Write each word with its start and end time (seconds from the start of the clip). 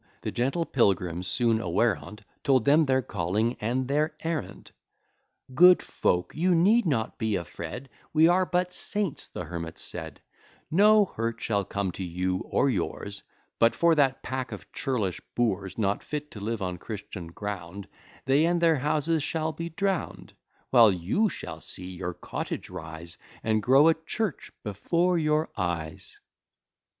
The 0.21 0.31
gentle 0.31 0.65
pilgrims, 0.65 1.27
soon 1.27 1.61
aware 1.61 1.95
on't, 1.95 2.23
Told 2.43 2.65
them 2.65 2.87
their 2.87 3.03
calling 3.03 3.55
and 3.61 3.87
their 3.87 4.15
errand: 4.21 4.71
"Good 5.53 5.83
folk, 5.83 6.33
you 6.35 6.55
need 6.55 6.87
not 6.87 7.19
be 7.19 7.35
afraid, 7.35 7.87
We 8.11 8.27
are 8.27 8.47
but 8.47 8.73
saints," 8.73 9.27
the 9.27 9.43
hermits 9.45 9.79
said; 9.83 10.19
"No 10.71 11.05
hurt 11.05 11.39
shall 11.39 11.63
come 11.63 11.91
to 11.91 12.03
you 12.03 12.37
or 12.49 12.67
yours: 12.67 13.21
But 13.59 13.75
for 13.75 13.93
that 13.93 14.23
pack 14.23 14.51
of 14.51 14.73
churlish 14.73 15.21
boors, 15.35 15.77
Not 15.77 16.03
fit 16.03 16.31
to 16.31 16.39
live 16.39 16.63
on 16.63 16.79
Christian 16.79 17.27
ground, 17.27 17.87
They 18.25 18.47
and 18.47 18.59
their 18.59 18.77
houses 18.77 19.21
shall 19.21 19.51
be 19.51 19.69
drown'd; 19.69 20.33
While 20.71 20.91
you 20.91 21.29
shall 21.29 21.61
see 21.61 21.91
your 21.91 22.15
cottage 22.15 22.71
rise, 22.71 23.19
And 23.43 23.61
grow 23.61 23.87
a 23.87 23.93
church 23.93 24.51
before 24.63 25.19
your 25.19 25.51
eyes." 25.55 26.19